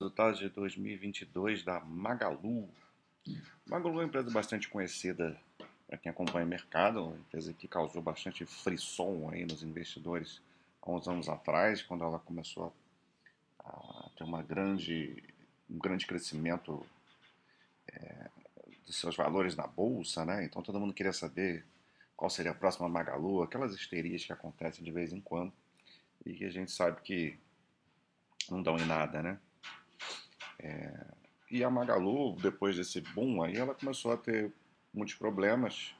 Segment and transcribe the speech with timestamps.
[0.00, 2.68] resultados de 2022 da Magalu.
[3.66, 5.36] Magalu é uma empresa bastante conhecida
[5.88, 10.40] para quem acompanha o mercado, uma empresa que causou bastante frisson aí nos investidores
[10.80, 12.72] há uns anos atrás, quando ela começou
[13.58, 15.20] a ter uma grande,
[15.68, 16.86] um grande crescimento
[17.92, 18.30] é,
[18.86, 20.44] dos seus valores na bolsa, né?
[20.44, 21.66] Então todo mundo queria saber
[22.16, 25.52] qual seria a próxima Magalu, aquelas histerias que acontecem de vez em quando
[26.24, 27.36] e que a gente sabe que
[28.48, 29.40] não dão em nada, né?
[30.58, 30.92] É,
[31.50, 34.52] e a Magalu, depois desse boom aí, ela começou a ter
[34.92, 35.94] muitos problemas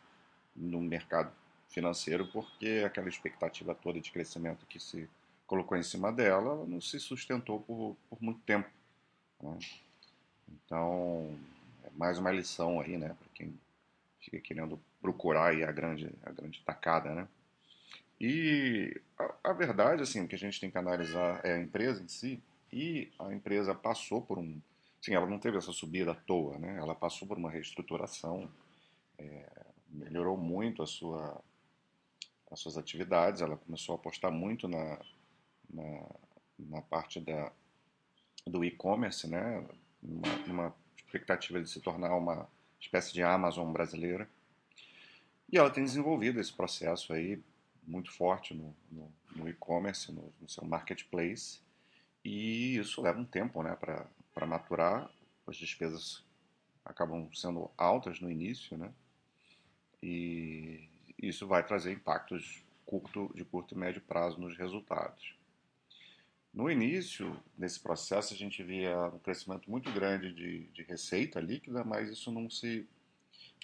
[0.55, 1.33] no mercado
[1.69, 5.09] financeiro, porque aquela expectativa toda de crescimento que se
[5.47, 8.69] colocou em cima dela não se sustentou por, por muito tempo.
[9.43, 9.59] Né?
[10.49, 11.39] Então,
[11.85, 13.59] é mais uma lição aí, né, para quem
[14.21, 17.29] fica querendo procurar aí a grande, a grande tacada, né?
[18.21, 22.09] E a, a verdade, assim, que a gente tem que analisar é a empresa em
[22.09, 24.61] si, e a empresa passou por um.
[25.01, 26.77] Sim, ela não teve essa subida à toa, né?
[26.79, 28.51] Ela passou por uma reestruturação,
[29.19, 29.49] é,
[29.89, 31.41] melhorou muito a sua,
[32.51, 34.99] as suas atividades, ela começou a apostar muito na,
[35.71, 36.07] na,
[36.59, 37.53] na parte da,
[38.47, 39.65] do e-commerce, né?
[40.03, 42.49] Uma, uma expectativa de se tornar uma
[42.81, 44.29] espécie de Amazon brasileira.
[45.51, 47.43] E ela tem desenvolvido esse processo aí
[47.87, 51.61] muito forte no, no, no e-commerce, no, no seu marketplace.
[52.29, 55.11] E isso leva um tempo né, para maturar.
[55.47, 56.23] As despesas
[56.85, 58.93] acabam sendo altas no início, né?
[60.03, 65.35] E isso vai trazer impactos curto, de curto e médio prazo nos resultados.
[66.53, 71.83] No início desse processo, a gente via um crescimento muito grande de, de receita líquida,
[71.83, 72.87] mas isso não se,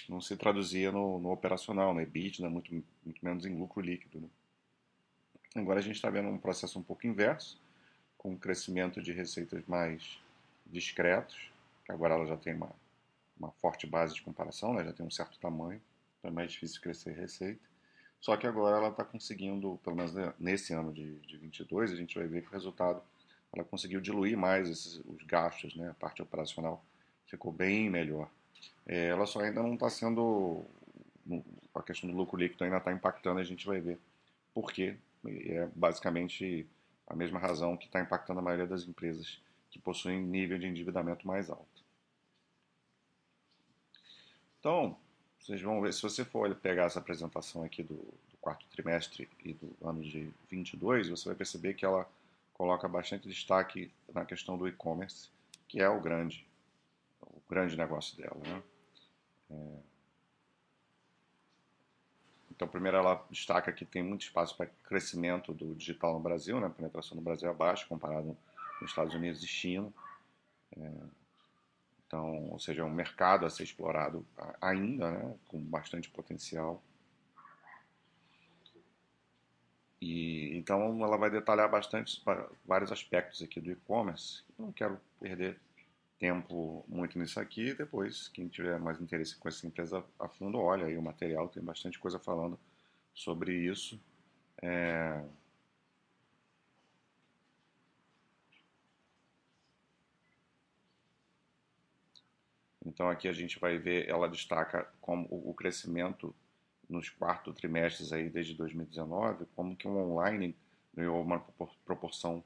[0.09, 2.73] não se traduzia no, no operacional, no EBITDA, muito,
[3.05, 4.23] muito menos em lucro líquido.
[4.23, 4.29] Né?
[5.55, 7.63] Agora a gente está vendo um processo um pouco inverso,
[8.25, 10.19] com um crescimento de receitas mais
[10.65, 11.53] discretos,
[11.85, 12.71] que agora ela já tem uma,
[13.39, 14.83] uma forte base de comparação, né?
[14.83, 15.79] já tem um certo tamanho,
[16.19, 17.61] então é mais difícil crescer receita.
[18.19, 22.19] Só que agora ela está conseguindo, pelo menos nesse ano de, de 22, a gente
[22.19, 23.03] vai ver que o resultado,
[23.53, 25.91] ela conseguiu diluir mais esses, os gastos, né?
[25.91, 26.83] a parte operacional
[27.27, 28.31] ficou bem melhor.
[28.87, 30.65] É, ela só ainda não está sendo,
[31.75, 33.99] a questão do lucro líquido ainda está impactando, a gente vai ver
[34.55, 34.97] por quê.
[35.27, 36.67] É basicamente
[37.07, 41.27] a mesma razão que está impactando a maioria das empresas que possuem nível de endividamento
[41.27, 41.85] mais alto.
[44.61, 44.97] Então,
[45.39, 49.53] vocês vão ver, se você for pegar essa apresentação aqui do, do quarto trimestre e
[49.53, 52.09] do ano de 22, você vai perceber que ela
[52.55, 55.29] coloca bastante destaque na questão do e-commerce,
[55.69, 56.47] que é o grande,
[57.21, 58.37] o grande negócio dela.
[58.37, 58.63] Né?
[59.51, 59.94] É,
[62.55, 66.69] então, primeiro, ela destaca que tem muito espaço para crescimento do digital no Brasil, né?
[66.69, 68.37] a penetração no Brasil é baixa comparado
[68.79, 69.93] com os Estados Unidos e China.
[70.77, 70.93] É,
[72.07, 74.25] então, ou seja, é um mercado a ser explorado
[74.61, 75.35] ainda, né?
[75.49, 76.81] com bastante potencial.
[80.01, 82.23] E, então, ela vai detalhar bastante
[82.65, 84.45] vários aspectos aqui do e-commerce.
[84.57, 85.59] Não quero perder
[86.19, 87.75] tempo muito nisso aqui.
[87.75, 91.63] Depois, quem tiver mais interesse com essa empresa a fundo, olha aí o material, tem
[91.63, 92.59] bastante coisa falando
[93.13, 94.01] sobre isso.
[94.63, 95.25] É...
[102.87, 106.35] Então aqui a gente vai ver, ela destaca como o crescimento
[106.89, 110.55] nos quarto trimestres aí desde 2019, como que o online
[110.95, 111.41] ganhou uma
[111.85, 112.45] proporção,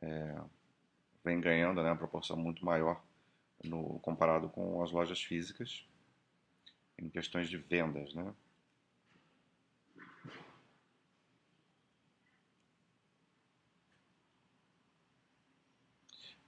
[0.00, 0.40] é,
[1.24, 3.02] vem ganhando né, uma proporção muito maior
[3.62, 5.86] no, comparado com as lojas físicas
[6.98, 8.34] em questões de vendas, né?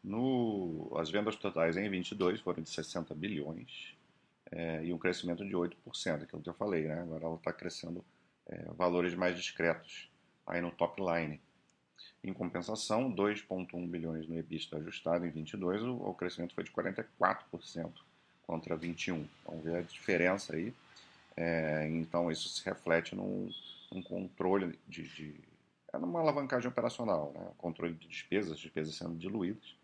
[0.02, 3.96] No, as vendas totais em 22 foram de 60 bilhões
[4.50, 7.00] é, e um crescimento de 8%, aquilo que eu falei, né?
[7.00, 8.04] Agora ela está crescendo
[8.46, 10.10] é, valores mais discretos
[10.46, 11.40] aí no top line.
[12.24, 17.90] Em compensação, 2,1 bilhões no EBITDA ajustado em 22, o, o crescimento foi de 44%
[18.46, 19.26] contra 21.
[19.44, 20.72] Vamos ver a diferença aí.
[21.36, 23.50] É, então isso se reflete num,
[23.90, 25.34] num controle de, de
[25.92, 27.50] é numa alavancagem operacional, né?
[27.58, 29.76] controle de despesas, despesas sendo diluídas,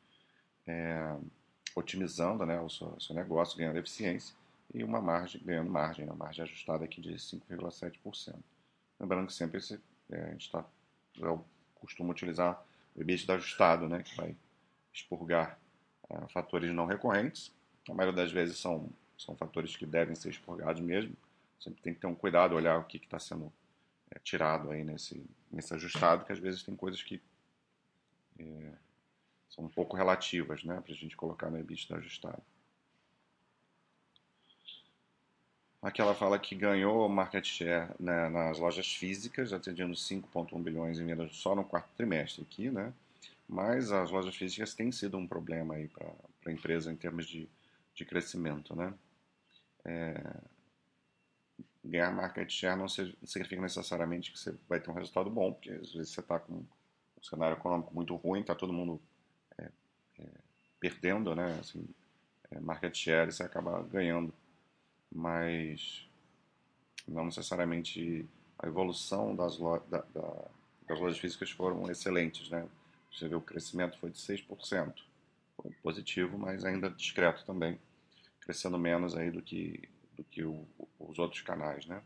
[0.67, 1.17] é,
[1.75, 4.35] otimizando né, o, seu, seu negócio, ganhando eficiência
[4.73, 8.37] e uma margem, ganhando margem, uma margem ajustada aqui de 5,7%.
[8.99, 9.79] Lembrando que sempre esse,
[10.11, 10.65] é, a gente está
[11.81, 12.63] costuma utilizar
[12.95, 14.37] o EBITDA ajustado, né, que vai
[14.93, 15.59] expurgar
[16.11, 17.53] é, fatores não recorrentes.
[17.89, 21.15] A maioria das vezes são, são fatores que devem ser expurgados mesmo.
[21.61, 23.53] Sempre tem que ter um cuidado, olhar o que está sendo
[24.11, 27.21] é, tirado aí nesse, nesse ajustado, que às vezes tem coisas que
[28.39, 28.73] é,
[29.51, 32.43] são um pouco relativas, né, para a gente colocar no EBITDA ajustado.
[35.81, 41.07] Aqui ela fala que ganhou market share né, nas lojas físicas, atingindo 5,1 bilhões em
[41.07, 42.93] vendas só no quarto trimestre aqui, né?
[43.49, 46.13] Mas as lojas físicas têm sido um problema aí para
[46.47, 47.49] a empresa em termos de,
[47.95, 48.93] de crescimento, né?
[49.85, 50.21] É,
[51.85, 55.93] ganhar market share não significa necessariamente que você vai ter um resultado bom, porque às
[55.93, 56.67] vezes você está com um
[57.23, 59.01] cenário econômico muito ruim, está todo mundo
[59.57, 59.71] é,
[60.19, 60.27] é,
[60.81, 61.57] perdendo, né?
[61.61, 61.87] Assim,
[62.51, 64.35] é, market share e você acaba ganhando
[65.13, 66.09] mas
[67.07, 68.29] não necessariamente
[68.59, 70.45] a evolução das, lo da, da,
[70.87, 72.69] das lojas físicas foram excelentes, né?
[73.13, 74.95] Você vê o crescimento foi de 6%,
[75.57, 77.79] foi positivo, mas ainda discreto também,
[78.41, 80.67] crescendo menos aí do que, do que o,
[80.99, 82.03] os outros canais, né?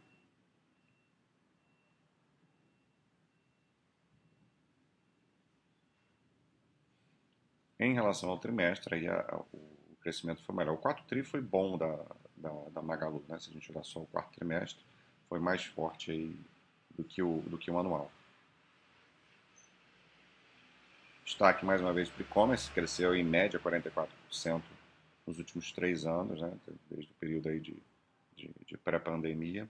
[7.78, 10.74] Em relação ao trimestre, aí a, a, o crescimento foi melhor.
[10.74, 11.96] O 4 tri foi bom da,
[12.42, 13.38] da, da Magalu, né?
[13.38, 14.84] se a gente olhar só o quarto trimestre,
[15.28, 16.36] foi mais forte aí
[16.96, 18.10] do que o, do que o anual.
[21.24, 24.62] Destaque mais uma vez para o e-commerce, cresceu em média 44%
[25.26, 26.52] nos últimos três anos, né?
[26.90, 27.76] desde o período aí de,
[28.36, 29.68] de, de pré-pandemia.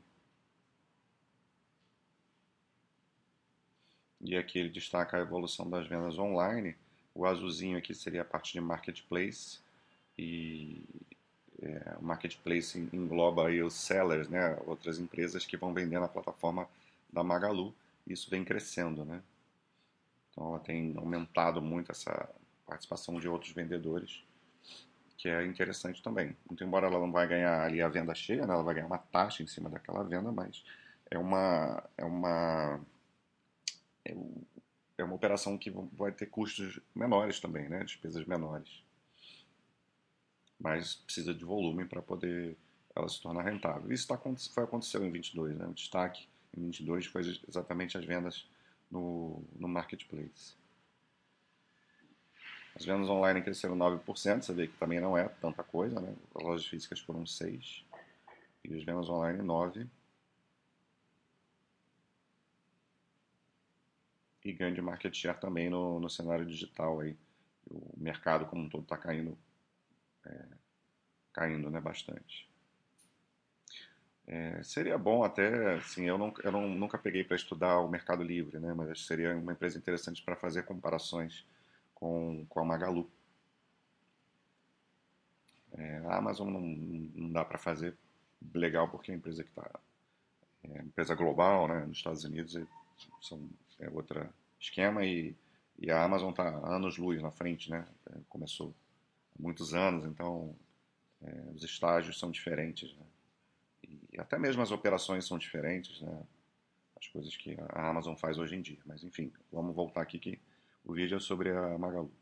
[4.21, 6.75] E aqui ele destaca a evolução das vendas online.
[7.15, 9.61] O azulzinho aqui seria a parte de marketplace
[10.17, 10.83] e
[11.63, 16.69] é, o marketplace engloba aí os sellers, né, outras empresas que vão vender na plataforma
[17.13, 17.75] da Magalu.
[18.07, 19.23] E isso vem crescendo, né?
[20.31, 22.29] Então ela tem aumentado muito essa
[22.67, 24.25] participação de outros vendedores,
[25.17, 26.37] que é interessante também.
[26.61, 29.43] Embora ela não vai ganhar ali a venda cheia, né, ela vai ganhar uma taxa
[29.43, 30.65] em cima daquela venda, mas
[31.11, 32.81] é uma é uma
[34.05, 34.17] é,
[34.99, 38.83] é uma operação que vai ter custos menores também, né, despesas menores
[40.63, 42.57] mas precisa de volume para poder
[42.95, 43.93] ela se tornar rentável.
[43.93, 45.67] Isso tá, foi aconteceu em 22, né?
[45.67, 48.49] O destaque em 22 foi exatamente as vendas
[48.89, 50.55] no, no marketplace.
[52.77, 56.15] As vendas online cresceram 9%, você vê que também não é tanta coisa, né?
[56.35, 57.85] As lojas físicas foram 6
[58.65, 59.87] e as vendas online 9.
[64.45, 67.17] E ganho de market share também no, no cenário digital aí.
[67.69, 69.37] O mercado como um todo está caindo
[70.27, 70.47] é,
[71.33, 72.49] caindo né, bastante.
[74.27, 78.23] É, seria bom até, assim, eu, não, eu não, nunca peguei para estudar o Mercado
[78.23, 81.45] Livre, né, mas seria uma empresa interessante para fazer comparações
[81.95, 83.11] com, com a Magalu.
[85.73, 87.97] É, a Amazon não, não dá para fazer
[88.55, 89.69] legal porque é uma empresa que está
[90.65, 92.57] é empresa global, né, nos Estados Unidos
[93.21, 93.49] são,
[93.81, 94.29] é outro
[94.61, 95.35] esquema e,
[95.79, 98.73] e a Amazon está anos luz na frente, né, é, começou
[99.39, 100.55] muitos anos, então
[101.23, 102.95] é, os estágios são diferentes.
[102.97, 103.07] Né?
[104.13, 106.23] E até mesmo as operações são diferentes, né?
[106.97, 108.79] as coisas que a Amazon faz hoje em dia.
[108.85, 110.41] Mas enfim, vamos voltar aqui que
[110.85, 112.13] o vídeo é sobre a Magalu.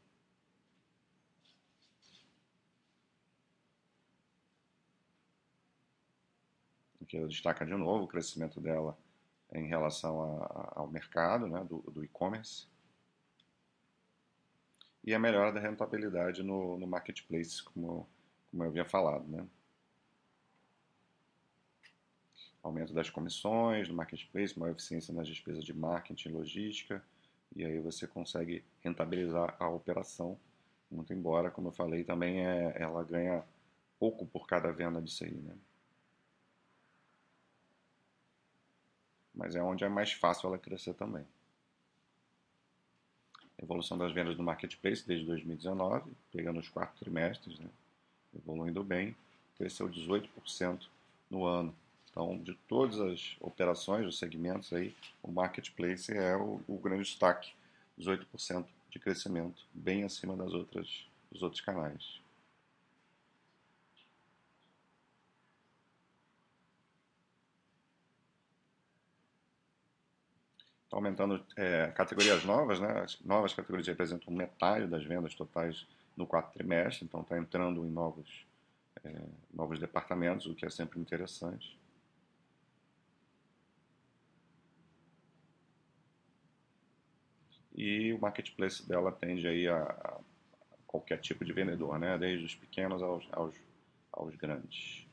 [7.13, 8.97] Ela destaca de novo o crescimento dela
[9.53, 12.69] em relação a, a, ao mercado né, do, do e-commerce
[15.03, 18.09] e a melhora da rentabilidade no, no marketplace, como,
[18.51, 19.27] como eu havia falado.
[19.27, 19.47] Né?
[22.63, 27.03] Aumento das comissões no marketplace, maior eficiência nas despesas de marketing e logística,
[27.57, 30.39] e aí você consegue rentabilizar a operação.
[30.91, 33.45] Muito embora, como eu falei, também é, ela ganha
[33.99, 35.35] pouco por cada venda disso aí.
[35.35, 35.57] Né?
[39.35, 41.25] Mas é onde é mais fácil ela crescer também
[43.63, 47.69] evolução das vendas no marketplace desde 2019, pegando os quatro trimestres, né,
[48.35, 49.15] evoluindo bem,
[49.57, 50.87] cresceu 18%
[51.29, 51.75] no ano.
[52.11, 57.53] Então, de todas as operações, os segmentos aí, o marketplace é o, o grande destaque,
[57.99, 62.21] 18% de crescimento, bem acima das outras, dos outros canais.
[70.91, 73.03] Está aumentando é, categorias novas, né?
[73.03, 77.91] As novas categorias representam metade das vendas totais no quarto trimestre, então está entrando em
[77.93, 78.45] novos,
[79.05, 79.23] é,
[79.55, 81.79] novos departamentos, o que é sempre interessante.
[87.73, 90.21] E o marketplace dela atende aí a, a
[90.89, 92.19] qualquer tipo de vendedor, né?
[92.19, 93.55] desde os pequenos aos, aos,
[94.11, 95.07] aos grandes.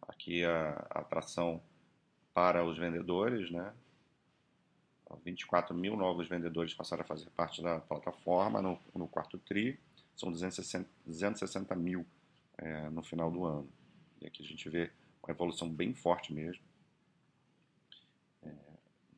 [0.00, 1.60] Aqui a, a atração
[2.32, 3.72] para os vendedores, né?
[5.24, 9.78] 24 mil novos vendedores passaram a fazer parte da plataforma no, no quarto TRI,
[10.14, 12.06] são 260, 260 mil
[12.58, 13.68] é, no final do ano.
[14.20, 14.90] E aqui a gente vê
[15.22, 16.62] uma evolução bem forte mesmo
[18.42, 18.50] é,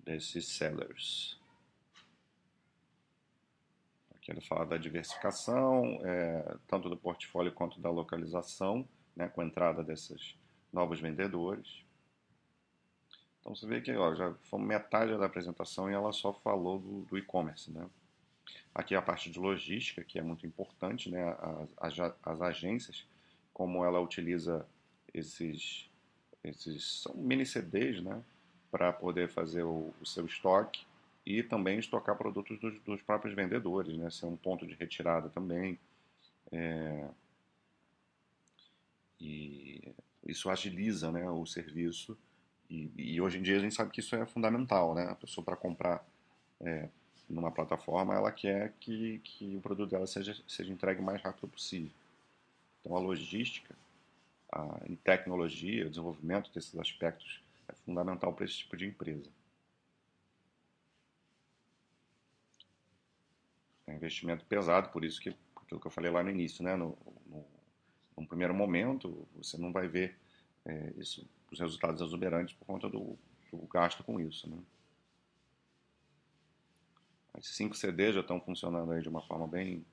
[0.04, 1.38] desses sellers.
[4.14, 9.44] Aqui ele fala da diversificação, é, tanto do portfólio quanto da localização, né, com a
[9.44, 10.36] entrada desses
[10.72, 11.84] novos vendedores.
[13.42, 17.02] Então você vê que ó, já foi metade da apresentação e ela só falou do,
[17.02, 17.70] do e-commerce.
[17.72, 17.84] Né?
[18.72, 21.36] Aqui a parte de logística, que é muito importante, né?
[21.76, 23.04] as, as, as agências,
[23.52, 24.64] como ela utiliza
[25.12, 25.90] esses,
[26.44, 28.22] esses são mini CDs né?
[28.70, 30.86] para poder fazer o, o, seu estoque
[31.26, 34.08] e também estocar produtos dos, dos, próprios vendedores, né?
[34.08, 35.78] ser um ponto de retirada também.
[36.52, 37.08] É,
[39.20, 39.94] e
[40.26, 42.16] isso agiliza né, o serviço
[42.72, 45.04] e, e, hoje em dia a gente sabe que isso é fundamental, né?
[45.10, 46.02] A pessoa para comprar
[46.58, 46.88] é,
[47.28, 51.48] numa plataforma, ela quer que, que o produto dela seja, seja entregue o mais rápido
[51.48, 51.90] possível.
[52.80, 53.76] Então a logística
[54.50, 59.28] a, e tecnologia, o desenvolvimento desses aspectos é fundamental para esse tipo de empresa.
[63.86, 66.74] É um investimento pesado, por isso que aquilo que eu falei lá no início, né?
[66.74, 67.44] No, no,
[68.16, 70.16] num primeiro momento, você não vai ver
[70.64, 73.18] é, os resultados exuberantes por conta do,
[73.50, 74.48] do gasto com isso.
[74.48, 74.58] Né?
[77.34, 79.84] As 5 CDs já estão funcionando aí de uma forma bem,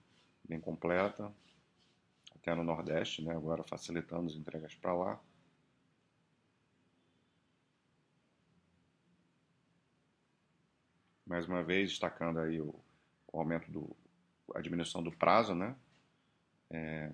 [0.48, 1.32] bem completa,
[2.36, 3.36] até no Nordeste, né?
[3.36, 5.20] agora facilitando as entregas para lá.
[11.26, 12.74] Mais uma vez, destacando aí o,
[13.32, 13.96] o aumento do
[14.56, 15.76] a diminuição do prazo, né?
[16.72, 17.12] É,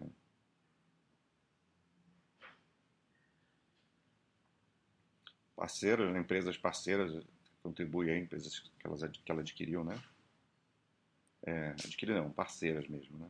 [5.55, 7.23] parceiras, né, empresas parceiras,
[7.63, 9.99] contribuem a empresas que, elas, que ela adquiriu, né?
[11.43, 13.29] É, adquiriu não, parceiras mesmo, né?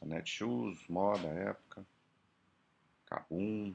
[0.00, 1.86] A Netshoes, Moda, Época,
[3.06, 3.74] Kabum,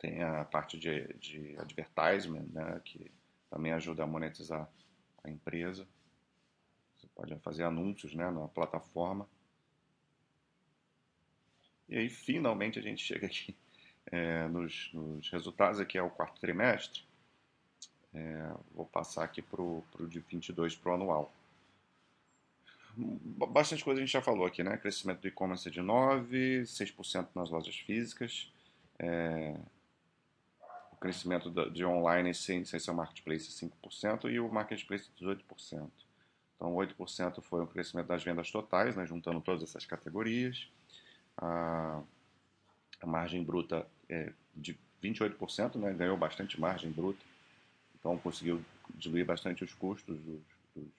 [0.00, 3.10] tem a parte de, de advertisement, né, que
[3.50, 4.70] também ajuda a monetizar
[5.24, 5.86] a empresa.
[6.96, 9.28] Você pode fazer anúncios né, na plataforma.
[11.88, 13.56] E aí, finalmente, a gente chega aqui
[14.06, 15.80] é, nos, nos, resultados.
[15.80, 17.02] Aqui é o quarto trimestre.
[18.14, 21.32] É, vou passar aqui para o de 22 para o anual.
[22.96, 24.76] Bastante coisa a gente já falou aqui, né?
[24.76, 28.52] Crescimento do e-commerce de 9%, 6% nas lojas físicas.
[28.98, 29.56] É,
[31.00, 35.90] crescimento de online sem, sem ser o marketplace 5% e o marketplace 18%.
[36.54, 40.68] Então, 8% foi o crescimento das vendas totais, né, juntando todas essas categorias.
[41.38, 42.02] A,
[43.00, 47.24] a margem bruta é de 28%, né, ganhou bastante margem bruta.
[47.98, 48.62] Então, conseguiu
[48.94, 50.42] diluir bastante os custos dos,
[50.76, 50.92] dos,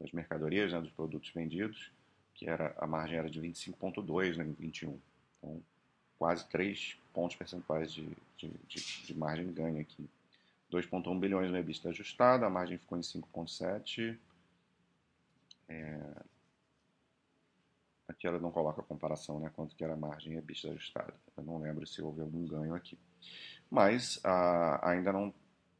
[0.00, 1.90] das mercadorias, né, dos produtos vendidos,
[2.34, 4.96] que era a margem era de 25,2% né, em 21%.
[5.38, 5.62] Então,
[6.18, 10.08] quase 3 pontos percentuais de, de, de, de margem de ganho aqui.
[10.72, 14.18] 2,1 bilhões no EBITDA ajustado, a margem ficou em 5,7.
[15.68, 16.00] É...
[18.08, 19.50] Aqui ela não coloca a comparação, né?
[19.54, 21.14] Quanto que era a margem EBITDA ajustada.
[21.36, 22.98] Eu não lembro se houve algum ganho aqui.
[23.70, 25.32] Mas a, ainda não.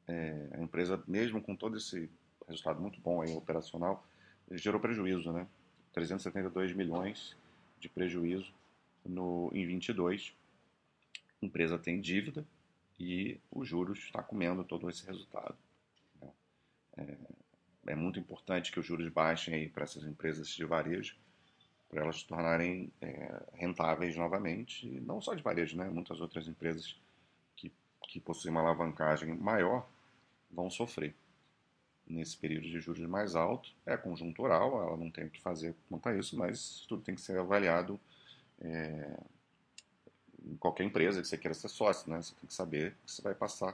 [0.07, 2.11] É, a empresa, mesmo com todo esse
[2.47, 4.05] resultado muito bom aí, operacional,
[4.53, 5.47] gerou prejuízo, né?
[5.93, 7.35] 372 milhões
[7.81, 8.53] de prejuízo
[9.05, 10.35] no, em 22
[11.43, 12.47] a empresa tem dívida
[12.99, 15.57] e os juros está comendo todo esse resultado.
[16.21, 16.31] Né?
[16.97, 17.17] É,
[17.93, 21.17] é, muito importante que os juros baixem para essas empresas de varejo,
[21.89, 25.89] para elas se tornarem é, rentáveis novamente, e não só de varejo, né?
[25.89, 26.97] muitas outras empresas
[27.57, 27.71] que,
[28.09, 29.89] que possuem uma alavancagem maior
[30.51, 31.15] vão sofrer
[32.07, 33.71] nesse período de juros mais alto.
[33.85, 37.21] É conjuntural, ela não tem o que fazer quanto a isso, mas tudo tem que
[37.21, 38.01] ser avaliado
[38.61, 39.17] é,
[40.45, 42.21] em qualquer empresa que você queira ser sócio, né?
[42.21, 43.73] Você tem que saber que você vai passar.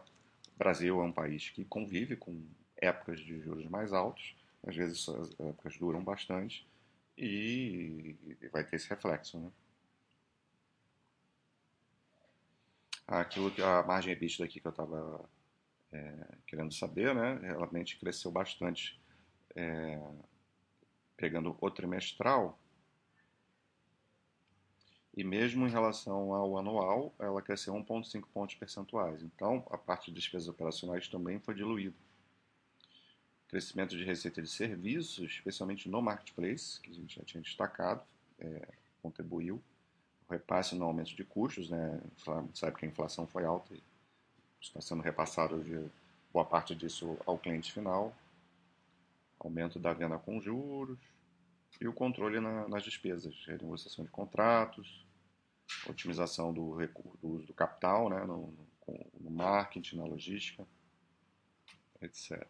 [0.54, 2.42] O Brasil é um país que convive com
[2.76, 4.34] épocas de juros mais altos,
[4.66, 6.66] às vezes as épocas duram bastante
[7.16, 8.16] e
[8.52, 9.50] vai ter esse reflexo, né?
[13.06, 15.28] Aquilo que a margem EBITDA aqui que eu estava
[15.92, 16.14] é,
[16.46, 17.38] querendo saber, né?
[17.42, 19.00] Realmente cresceu bastante,
[19.56, 20.00] é,
[21.16, 22.59] pegando o trimestral,
[25.16, 29.22] e mesmo em relação ao anual, ela cresceu 1,5 pontos percentuais.
[29.22, 31.96] Então, a parte de despesas operacionais também foi diluída.
[33.48, 38.02] crescimento de receita de serviços, especialmente no marketplace, que a gente já tinha destacado,
[38.38, 38.68] é,
[39.02, 39.60] contribuiu.
[40.28, 42.00] O repasse no aumento de custos, né?
[42.28, 43.82] A gente sabe que a inflação foi alta e
[44.60, 45.90] está sendo repassado de
[46.32, 48.14] boa parte disso ao cliente final.
[49.40, 50.98] Aumento da venda com juros
[51.80, 55.04] e o controle na, nas despesas, renegociação de contratos,
[55.88, 56.76] otimização do,
[57.20, 58.24] do uso do capital né?
[58.24, 58.52] no,
[59.20, 60.66] no, marketing, na logística,
[62.00, 62.46] etc.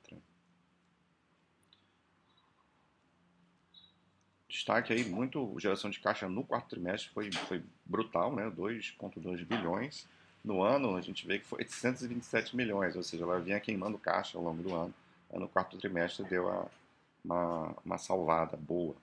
[4.50, 8.50] destaque aí muito geração de caixa no quarto trimestre foi, foi brutal, né?
[8.50, 10.08] 2,2 bilhões.
[10.42, 14.36] No ano a gente vê que foi 827 milhões, ou seja, ela vinha queimando caixa
[14.36, 14.94] ao longo do ano.
[15.32, 16.66] No quarto trimestre deu a,
[17.24, 18.96] uma, uma salvada boa.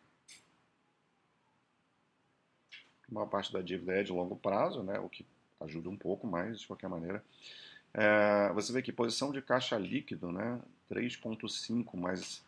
[3.10, 5.00] Uma parte da dívida é de longo prazo, né?
[5.00, 5.26] O que
[5.62, 7.24] ajuda um pouco, mas de qualquer maneira.
[7.94, 10.60] É, você vê que posição de caixa líquido, né?
[10.90, 12.44] 3,5, mas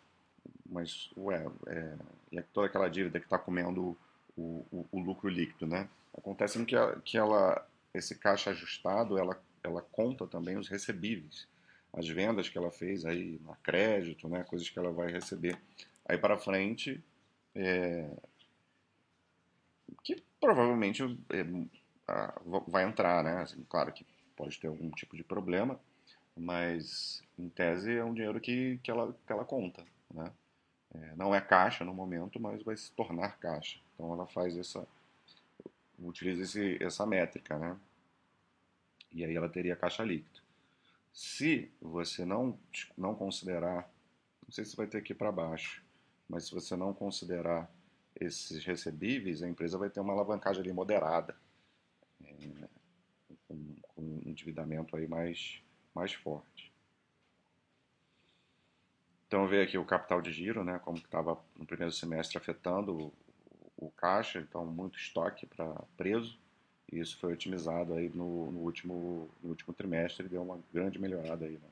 [0.69, 1.95] mas ué, é,
[2.31, 3.97] e toda aquela dívida que está comendo
[4.37, 5.89] o, o, o, lucro líquido, né?
[6.15, 11.47] Acontece que, que ela, esse caixa ajustado, ela, ela conta também os recebíveis,
[11.91, 14.43] as vendas que ela fez aí na crédito, né?
[14.43, 15.59] Coisas que ela vai receber
[16.05, 17.03] aí para frente,
[17.55, 18.09] é,
[20.03, 21.45] que provavelmente é,
[22.67, 23.41] vai entrar, né?
[23.41, 24.05] Assim, claro que
[24.35, 25.79] pode ter algum tipo de problema,
[26.35, 30.31] mas em tese é um dinheiro que, que, ela, que ela conta, né?
[30.91, 33.79] É, não é caixa no momento, mas vai se tornar caixa.
[33.93, 34.87] Então ela faz essa,
[35.99, 37.77] utiliza esse, essa métrica, né?
[39.11, 40.39] E aí ela teria caixa líquida.
[41.13, 42.57] Se você não,
[42.97, 43.89] não considerar,
[44.45, 45.83] não sei se vai ter aqui para baixo,
[46.27, 47.69] mas se você não considerar
[48.19, 51.35] esses recebíveis, a empresa vai ter uma alavancagem ali moderada,
[53.47, 55.61] com, com um endividamento aí mais,
[55.93, 56.71] mais forte.
[59.27, 63.13] Então, ver aqui o capital de giro, né, como estava no primeiro semestre afetando o,
[63.77, 66.39] o caixa, então muito estoque para preso,
[66.91, 71.45] e isso foi otimizado aí no, no, último, no último trimestre deu uma grande melhorada
[71.45, 71.69] aí na,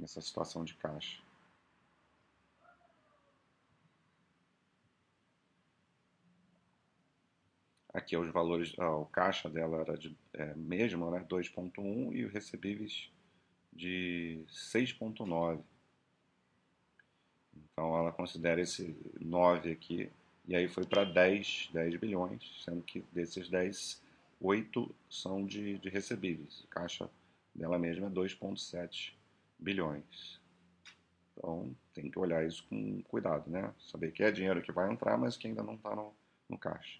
[0.00, 1.22] nessa situação de caixa.
[7.92, 12.32] Aqui os valores, ah, o caixa dela era de, é, mesmo, né, 2.1 e os
[12.32, 13.10] recebíveis
[13.72, 15.60] de 6.9.
[17.72, 20.10] Então ela considera esse 9 aqui,
[20.46, 24.02] e aí foi para 10, 10 bilhões, sendo que desses 10,
[24.40, 26.64] 8 são de, de recebíveis.
[26.70, 27.10] A caixa
[27.54, 29.12] dela mesma é 2,7
[29.58, 30.40] bilhões.
[31.32, 33.72] Então tem que olhar isso com cuidado, né?
[33.78, 36.12] Saber que é dinheiro que vai entrar, mas que ainda não está no,
[36.48, 36.98] no caixa.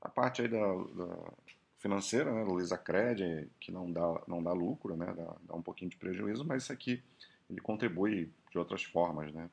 [0.00, 1.32] A parte aí da, da
[1.78, 5.90] financeira, né, do Lisacred, que não dá, não dá lucro, né, dá, dá um pouquinho
[5.90, 7.02] de prejuízo, mas isso aqui
[7.48, 9.50] ele contribui de outras formas, né?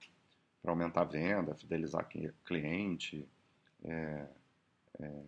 [0.67, 2.10] para aumentar a venda, fidelizar
[2.43, 3.25] cliente,
[3.86, 4.27] é,
[4.99, 5.23] é,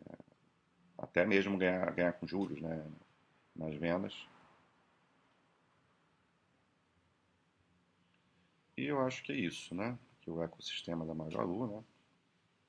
[0.98, 2.86] até mesmo ganhar, ganhar com juros né,
[3.56, 4.28] nas vendas.
[8.76, 9.98] E eu acho que é isso, né?
[10.22, 11.84] Que o ecossistema da Magalu, né?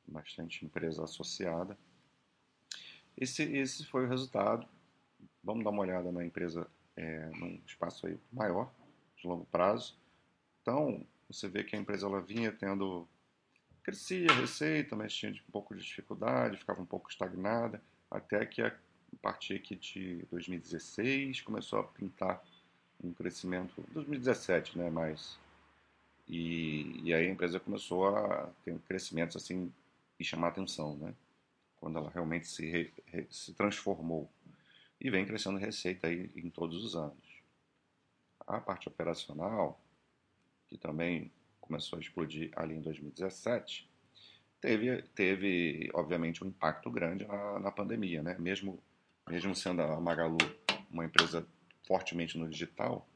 [0.06, 1.76] Bastante empresa associada.
[3.20, 4.66] Esse, esse foi o resultado.
[5.44, 8.72] Vamos dar uma olhada na empresa é, num espaço aí maior,
[9.16, 9.94] de longo prazo.
[10.62, 13.06] Então, você vê que a empresa ela vinha tendo
[13.82, 18.62] crescia a receita, mas tinha um pouco de dificuldade, ficava um pouco estagnada, até que
[18.62, 18.74] a
[19.20, 22.42] partir aqui de 2016 começou a pintar
[23.02, 25.38] um crescimento, 2017, né, mais
[26.28, 29.72] e, e aí a empresa começou a ter crescimentos assim
[30.18, 31.14] e chamar atenção, né,
[31.80, 32.92] quando ela realmente se,
[33.30, 34.30] se transformou
[35.00, 37.40] e vem crescendo receita aí em todos os anos.
[38.46, 39.80] A parte operacional
[40.68, 43.90] que também começou a explodir ali em 2017,
[44.60, 48.36] teve, teve obviamente um impacto grande na, na pandemia, né?
[48.38, 48.78] Mesmo,
[49.28, 50.38] mesmo sendo a Magalu
[50.90, 51.46] uma empresa
[51.86, 53.06] fortemente no digital,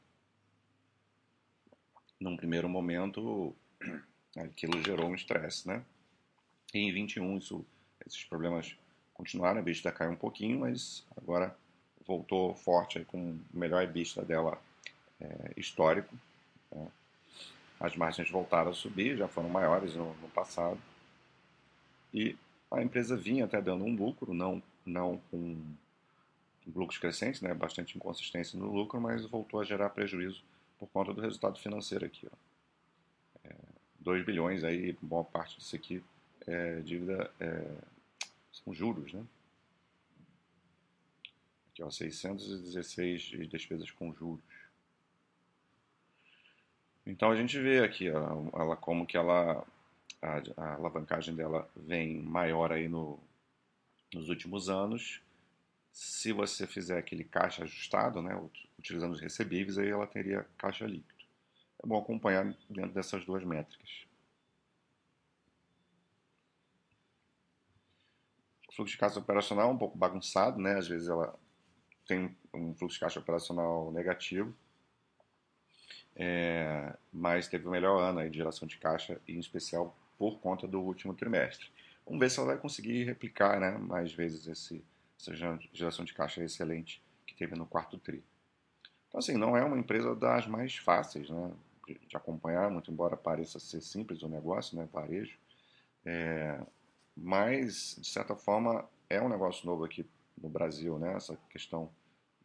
[2.19, 3.55] num primeiro momento
[4.35, 5.83] aquilo gerou um estresse, né?
[6.73, 7.65] Em 21 isso,
[8.05, 8.75] esses problemas
[9.13, 11.55] continuaram, a EBITDA caiu um pouquinho, mas agora
[12.05, 14.61] voltou forte aí, com o melhor EBITDA dela
[15.19, 16.13] é, histórico.
[16.71, 16.87] Né?
[17.79, 20.79] as margens voltaram a subir, já foram maiores no, no passado.
[22.13, 22.35] E
[22.71, 25.57] a empresa vinha até dando um lucro, não, não com
[26.73, 30.43] lucros crescentes, né, bastante inconsistência no lucro, mas voltou a gerar prejuízo
[30.79, 32.27] por conta do resultado financeiro aqui.
[32.31, 32.35] Ó.
[33.43, 33.53] É,
[33.99, 36.03] 2 bilhões aí, boa parte disso aqui
[36.47, 37.65] é dívida, é,
[38.65, 39.23] são juros, né?
[41.71, 44.43] Aqui, ó, 616 de despesas com juros.
[47.05, 49.63] Então a gente vê aqui ó, ela como que ela
[50.21, 53.19] a, a alavancagem dela vem maior aí no,
[54.11, 55.21] nos últimos anos.
[55.91, 58.35] Se você fizer aquele caixa ajustado, né,
[58.77, 61.23] utilizando os recebíveis, aí ela teria caixa líquido.
[61.83, 64.04] É bom acompanhar dentro dessas duas métricas.
[68.75, 70.77] Fluxo de caixa operacional é um pouco bagunçado, né?
[70.77, 71.33] Às vezes ela
[72.07, 74.55] tem um fluxo de caixa operacional negativo,
[76.15, 80.67] é, mas teve o melhor ano aí de geração de caixa, em especial por conta
[80.67, 81.67] do último trimestre.
[82.05, 84.83] Vamos ver se ela vai conseguir replicar né, mais vezes esse,
[85.19, 85.33] essa
[85.73, 88.23] geração de caixa excelente que teve no quarto tri.
[89.07, 91.51] Então, assim, não é uma empresa das mais fáceis né,
[91.87, 95.37] de, de acompanhar, muito embora pareça ser simples o negócio, né, varejo.
[96.05, 96.59] É,
[97.15, 100.05] mas, de certa forma, é um negócio novo aqui
[100.37, 101.89] no Brasil, né, essa questão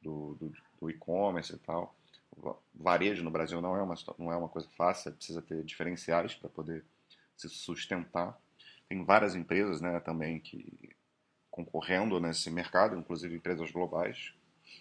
[0.01, 1.95] do, do, do e-commerce e tal.
[2.37, 6.35] O varejo no Brasil não é uma, não é uma coisa fácil, precisa ter diferenciais
[6.35, 6.85] para poder
[7.37, 8.39] se sustentar.
[8.89, 10.91] Tem várias empresas né, também que
[11.51, 14.33] concorrendo nesse mercado, inclusive empresas globais,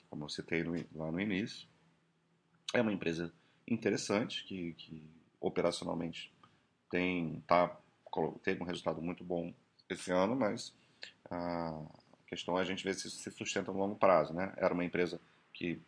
[0.10, 1.68] como eu citei no, lá no início.
[2.74, 3.34] É uma empresa
[3.68, 5.04] interessante que, que
[5.42, 6.32] operacionalmente
[6.90, 7.76] tem, tá,
[8.44, 9.54] teve um resultado muito bom
[9.90, 10.74] esse ano, mas
[11.30, 11.82] a
[12.28, 14.34] questão é a gente ver se se sustenta no longo prazo.
[14.34, 14.54] Né?
[14.58, 15.20] Era uma empresa
[15.54, 15.80] que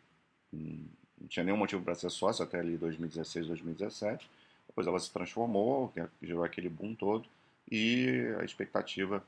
[0.52, 0.86] hum,
[1.20, 4.28] não tinha nenhum motivo para ser sócio até ali 2016, 2017
[4.72, 7.28] depois ela se transformou, gerou aquele boom todo,
[7.70, 9.22] e a expectativa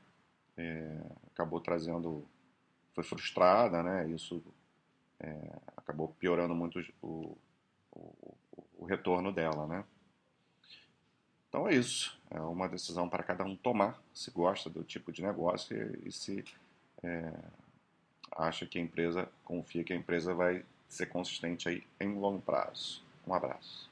[0.57, 0.97] é,
[1.31, 2.25] acabou trazendo,
[2.93, 4.09] foi frustrada, né?
[4.09, 4.43] Isso
[5.19, 7.37] é, acabou piorando muito o,
[7.91, 8.35] o,
[8.79, 9.83] o, retorno dela, né?
[11.55, 15.23] Então é isso, é uma decisão para cada um tomar, se gosta do tipo de
[15.23, 16.43] negócio e, e se
[17.01, 17.31] é,
[18.35, 23.01] acha que a empresa, confia que a empresa vai ser consistente aí em longo prazo.
[23.25, 23.89] Um abraço.